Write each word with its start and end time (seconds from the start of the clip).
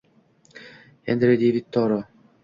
Henri 1.07 1.33
Devid 1.41 1.65
Toro 1.73 1.99